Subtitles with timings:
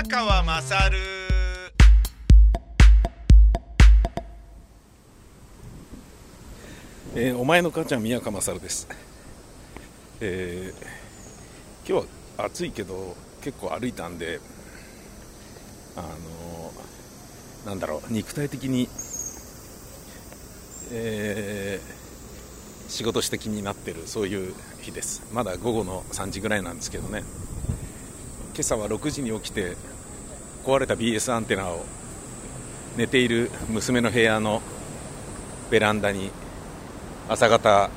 [0.00, 0.96] 宮川まさる
[7.16, 8.86] えーお前の母ちゃん宮川勝です、
[10.20, 10.86] えー
[11.90, 12.06] 今日
[12.38, 14.38] は暑いけど結構歩いたんで
[15.96, 18.88] あのーなんだろう肉体的に、
[20.92, 21.98] えー
[22.88, 25.28] 仕事して気になってるそういう日です。
[25.34, 27.22] まだ午後の3時ぐらいなんですけどね。
[28.54, 29.76] 今朝は6時に起きて
[30.68, 31.82] 壊れた BS アンテナを
[32.98, 34.60] 寝ている娘の部屋の
[35.70, 36.30] ベランダに
[37.26, 37.88] 朝方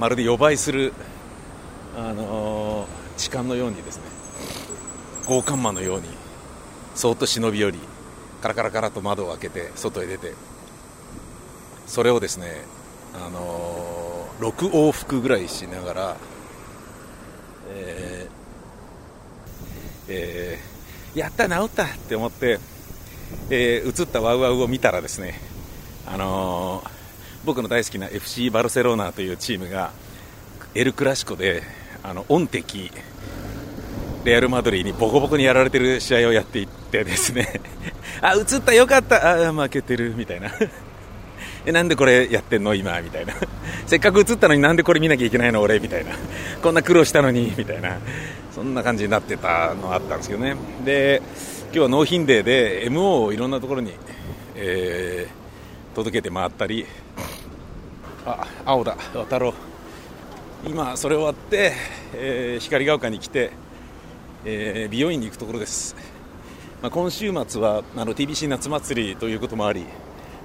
[0.00, 0.92] まるで予売する、
[1.96, 4.02] あの痴漢のようにですね
[5.24, 6.08] 強姦魔のように
[6.96, 7.78] そーっと忍び寄り
[8.42, 10.32] カラカラカラと窓を開けて外へ出て
[11.86, 12.64] それをですね、
[13.14, 16.16] あのー6往復ぐらいしながら、
[17.70, 18.30] えー
[20.08, 20.75] えー
[21.14, 22.58] やった治ったって思って、
[23.50, 25.40] えー映ったワウワウを見たらですね、
[26.06, 26.96] あのー
[27.44, 29.92] 僕の大好きな FC バルセロナというチームが
[30.74, 31.62] エル・クラシコで
[32.02, 32.90] あの恩敵
[34.24, 37.60] レアル・マドリーにボコボコにやられてる試合をやっていってですね
[38.20, 40.52] あ映ったよかったあ負けてるみたいな。
[41.66, 42.74] えなんでこれやってんの？
[42.74, 43.34] 今みたいな。
[43.86, 45.60] せっかく映ったのになんでこれ見なきゃいけないの？
[45.60, 46.12] 俺みたいな。
[46.62, 47.98] こんな苦労したのにみたいな。
[48.54, 50.56] そんな感じになってたのあったんですけどね。
[50.84, 51.20] で
[51.66, 53.92] 今日は納品デーで MO をいろんなところに、
[54.54, 55.46] えー
[55.96, 56.84] 届けて回ったり。
[58.26, 58.96] あ青だ。
[59.14, 59.54] 渡ろう。
[60.68, 61.72] 今それ終わって、
[62.14, 63.50] えー光が丘に来て、
[64.44, 65.96] えー美容院に行くところです、
[66.82, 69.84] まあ、今週末はあの TBC 夏祭りということもあり、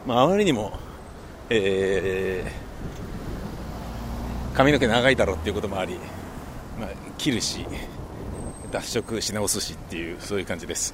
[0.06, 0.80] まあ、あまりにも、
[1.54, 2.72] えー
[4.54, 5.98] 髪の毛長いだろうっていうこともあり、
[6.80, 7.66] まあ、切るし
[8.70, 10.94] 脱色し直すしっていうそういう感じです。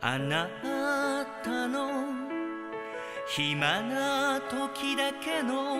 [0.00, 0.48] あな
[1.44, 1.88] たの
[3.28, 5.78] 暇な時だけの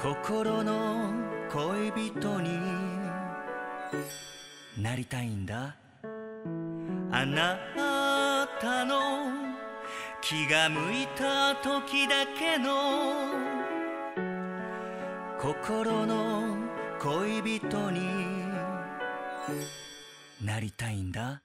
[0.00, 1.12] 心の
[1.52, 2.58] 恋人に
[4.76, 5.76] なりたいんだ。
[7.12, 7.56] あな
[8.60, 9.32] たの
[10.20, 13.30] 気が向いた時だけの
[15.40, 16.56] 心の
[16.98, 18.00] 恋人に
[20.42, 21.42] なりたいんだ。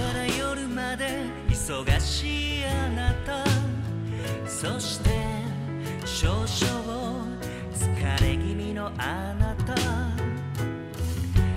[0.00, 3.44] から夜まで忙しいあなた。
[4.48, 5.10] そして
[6.06, 7.26] 少々
[7.74, 7.84] 疲
[8.22, 9.74] れ気味のあなた。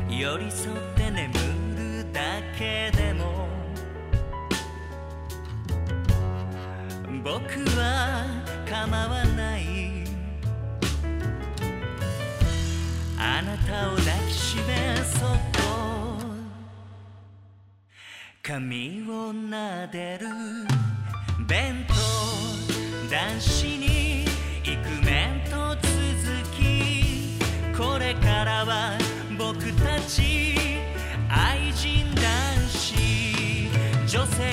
[0.09, 1.33] 寄り添って眠
[1.77, 2.19] るだ
[2.57, 3.47] けでも
[7.23, 7.31] 僕
[7.77, 8.25] は
[8.69, 10.03] 構わない。
[13.17, 14.22] あなたを抱
[18.45, 20.27] 髪を撫でる。
[21.47, 21.93] 弁当
[23.09, 25.87] 男子にイクメンと続
[26.51, 27.39] き。
[27.73, 28.97] これからは
[29.37, 30.57] 僕たち
[31.29, 32.23] 愛人男
[32.67, 33.69] 子。
[34.07, 34.43] 女性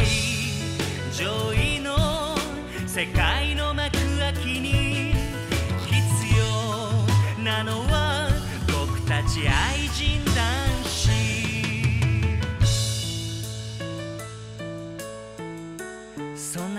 [1.13, 2.37] 上位の
[2.87, 3.91] 世界の幕
[4.21, 5.15] 開きに。
[5.87, 5.99] 必
[6.39, 8.29] 要なのは
[8.69, 10.30] 僕たち愛人男子。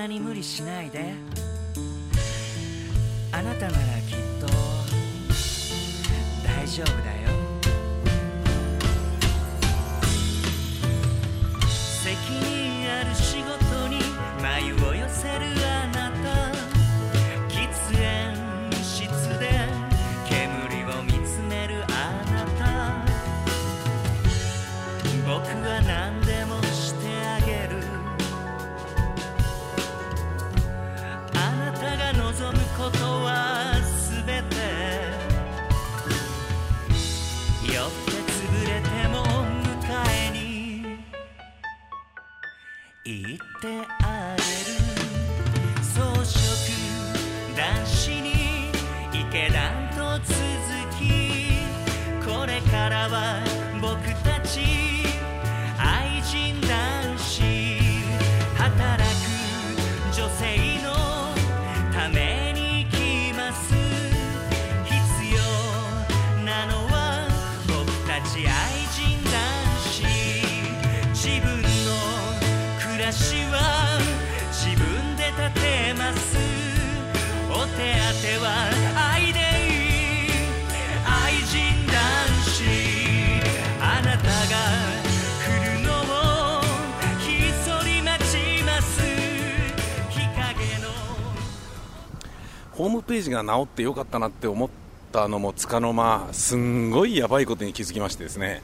[0.01, 1.13] なに無理しないで。
[3.31, 3.77] あなたなら
[4.09, 4.47] きっと
[6.43, 7.29] 大丈夫だよ。
[12.03, 13.99] 責任ある仕事に
[14.41, 16.49] 眉を寄せるあなた。
[17.47, 19.05] 喫煙室
[19.39, 19.51] で
[20.27, 23.05] 煙を見つめるあなた。
[25.27, 26.59] 僕は何でも
[43.61, 43.67] て
[44.01, 44.81] あげる
[45.83, 46.25] 装飾
[47.55, 48.71] 男子に
[49.13, 50.35] 池段と続
[50.97, 51.61] き
[52.25, 53.43] これからは
[53.79, 54.61] 僕たち
[55.77, 57.43] 愛人男子
[58.57, 59.29] 働く
[60.11, 60.89] 女性の
[61.93, 63.75] ために来ます
[64.85, 64.97] 必
[65.35, 65.39] 要
[66.43, 67.27] なのは
[67.67, 68.49] 僕たち愛
[68.89, 69.31] 人男
[69.85, 70.01] 子
[71.13, 71.67] 自分の
[72.81, 73.50] 暮らしを
[92.81, 94.69] ホームページが直ってよかったなって思っ
[95.11, 98.63] たのもつかの間すんごいやばいことに気づきましてですね。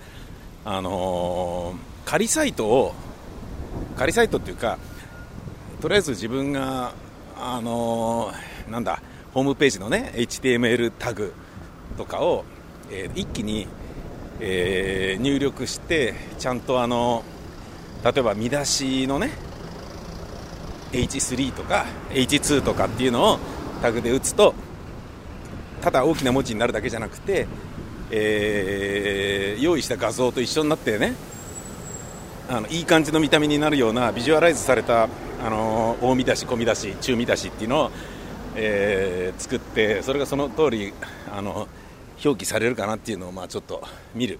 [0.65, 2.95] あのー仮サイトを
[3.95, 4.79] 仮サイトっていうか
[5.81, 6.93] とりあえず自分が
[7.39, 9.03] あのーなんだ
[9.35, 11.31] ホームページのね HTML タグ
[11.95, 12.43] とかを、
[12.89, 13.67] えー一気に、
[14.39, 17.23] えー入力してちゃんとあの
[18.03, 19.29] 例えば見出しのね
[20.91, 23.39] H3 とか H2 とかっていうのを
[23.77, 24.53] タグで打つと
[25.81, 27.47] ただ大きな文字になるだけじゃなくて、
[28.11, 31.15] えー用意した画像と一緒になってね
[32.49, 35.09] あのいい感じの見た目になるようなビジュアライズされた、あ
[35.49, 37.91] の大見出し、小見出し、中見出しっていうのを、
[38.55, 40.93] えー作ってそれがその通り
[41.35, 41.67] あの
[42.23, 43.83] 表記されるかなっていうのを、まあ、ちょっと
[44.15, 44.39] 見る、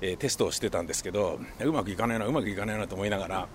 [0.00, 3.48] えーテストをしてたんですけどうまくいかないな、うまくいかないなと思いながら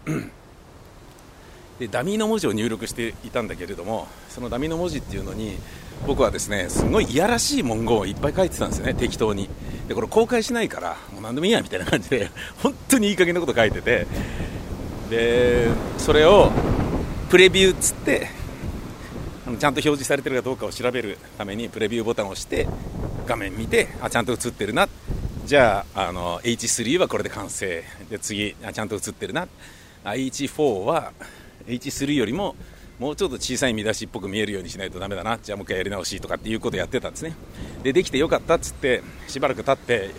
[1.80, 5.58] でダミーの文字を入力していたんだけれどもそのダミーの文字っていうのに
[6.06, 9.50] 僕はですねすごいいやらしい文言をいっぱい書いてたんですよね適当に。
[9.88, 12.30] でこれ公開しないからもう何でもいいやみたいな感じで
[12.62, 14.08] 本当にいい加減なこと書いてて。
[15.10, 15.68] で
[15.98, 16.52] それを
[17.30, 18.30] プレビューっつって
[19.46, 22.68] あのちゃんと表示されてるかどうかを調べるためにプレビューボタンを押して
[23.28, 24.88] 画面見てあちゃんと映ってるな。
[25.46, 27.84] じゃああの H3 はこれで完成。
[28.10, 29.48] で次あちゃんと映ってるな。
[30.06, 31.12] H4 は
[31.68, 32.56] H3 よりも
[33.00, 35.40] もうちょっと小さい見出しっぽく見えるようにしないとダメだな。
[35.42, 37.36] じゃあもう一回やり直しとかっていうことをやってたんですね。
[37.82, 40.12] でできてよかったっつってしばらく経って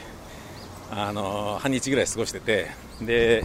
[0.90, 2.70] あの半日ぐらい過ごしてて
[3.00, 3.44] で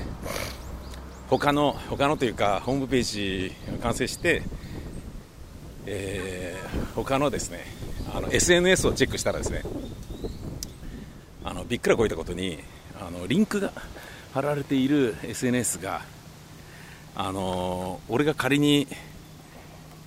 [1.30, 4.42] 他の他のというかホームページが完成して
[5.86, 6.60] えー
[6.96, 7.66] 他のですね
[8.14, 9.64] あの SNS をチェックしたらですね
[11.44, 12.60] あのびっくらこいたことに
[13.00, 13.72] あのリンクが
[14.34, 16.02] 貼られている SNS が
[17.16, 18.88] あの俺が仮に、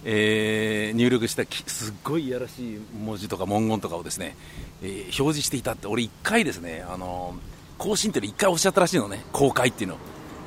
[0.04, 4.36] えー入力したすっごいいやらしい文字とか文言とかをですね、
[4.82, 7.34] えー表示していたって俺1回ですねあの
[7.78, 9.96] 更新っていうの1回おっしゃったらしいのね公開っていうの。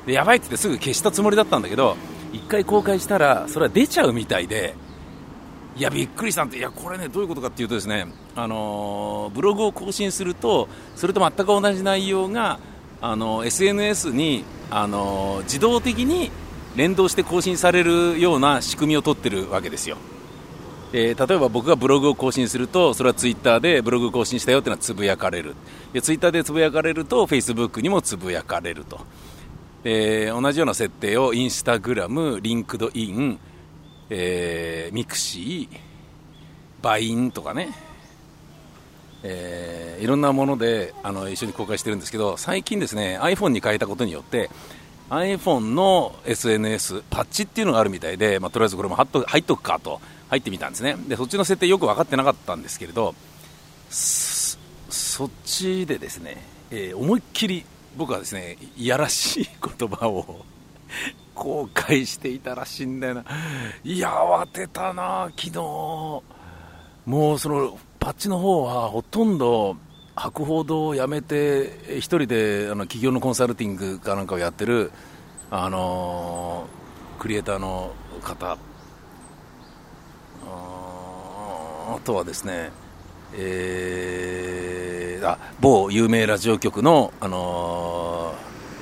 [0.06, 1.96] でやばいって言ってすぐ消したつもりだったんだけど
[2.32, 4.74] 1回公開したらそれは出ちゃうみたいで
[5.76, 12.60] いやびっくりしたんでいやこれねどういうことかっていうとですねあのブログを更新するとそれと全く同じ内容が
[13.00, 16.30] あの SNS にあの自動的に
[16.76, 19.96] 連動して更新されるような仕組みを取ってるわけですよ。
[20.92, 25.54] えー例えば僕がブログを更新するとそれはツイッターでブログ更新したよっていうのはつぶやかれる。
[25.92, 29.00] でツイッターでつぶやかれるとフェイスブックにもつぶやかれると。
[29.82, 33.38] で同じような設定をインスタグラム、リンクドイン、
[34.10, 35.78] えーミクシー、
[36.82, 37.70] Vine とかね、
[39.22, 44.50] えーいろんなものであの一緒に公開してるんですけど最近ですね iPhone に変えたことによって
[45.10, 50.96] iPhone の SNS パッチっていうのがあるみたいで、まあ、とりあえずこれも貼っと入っとくかと入ってみたんですね。
[51.08, 53.14] でそっちの設定よく分かってなかったんですけれど
[53.88, 57.64] そっちでですね、えー思いっきり
[57.96, 59.48] 僕はですねいやらしい
[59.78, 60.44] 言葉を
[61.34, 63.24] 公開していたらしいんだよな。
[63.84, 66.22] いや慌てたな昨日。
[67.04, 69.76] もうそのパッチの方はほとんど
[70.16, 74.90] 博報堂を辞めて一人であの企業のコンサルティングかなんかをやってる
[75.50, 77.92] あのークリエイターの
[78.22, 78.58] 方。
[81.88, 82.70] あとはですね、
[83.34, 88.34] えーあ某有名ラジオ局の、あの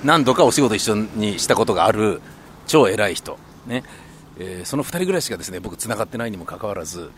[0.03, 2.21] ー何度かお仕事一緒にしたことがある
[2.67, 3.83] 超偉い人、ね。
[4.38, 7.11] えーその2人ぐらいしかですね僕、つながってないにもかかわらず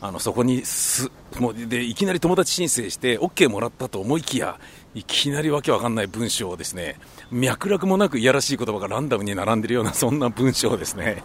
[0.00, 4.58] あのそこにすもうでいきなり友達申請して OK もらったと思いきや
[4.94, 6.98] いきなりわけわかんない文章をですね
[7.30, 11.22] 脈絡もなくいやらしい言葉がランダムに並んでるような そんな文章をですね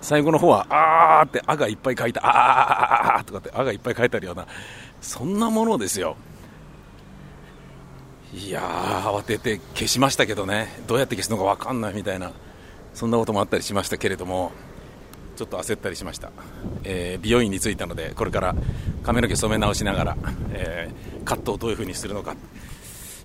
[0.00, 4.46] 最後の方は、あーって、あがいっぱい書いた、あーあーああとかって、あがいっぱい書いてあるような、
[5.02, 6.16] そんなものですよ。
[8.32, 12.32] いやー、慌てて消しましたけどね、どうやって消すのか分かんないみたいな、
[12.94, 14.52] そんなこともあったりしましたけれども、
[15.38, 16.32] ちょっと焦ったりしました、
[16.82, 18.56] えー美容院に着いたので、これから
[19.04, 20.16] 髪の毛染め直しながら、
[20.52, 22.34] えーカットをどういう風にするのか、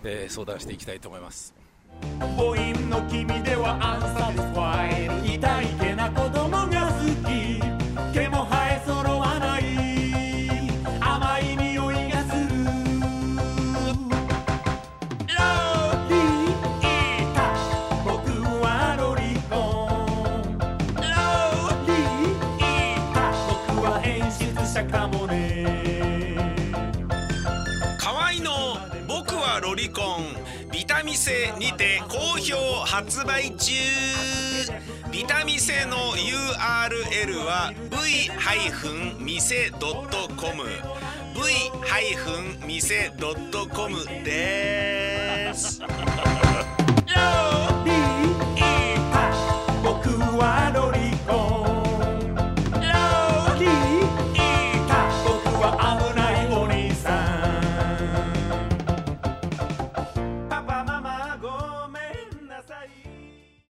[0.04, 1.56] えー相談していきたいと思います。
[2.20, 5.66] 母音の君ではアンサティスファイ痛い
[24.74, 26.56] 車かもね。
[28.00, 28.76] 河合の
[29.08, 30.34] 僕はロリコン。
[30.72, 33.72] ビタミセにて好評発売中。
[35.12, 39.30] ビタミセの URL は v-mise.com
[42.66, 45.82] v-mise.com です。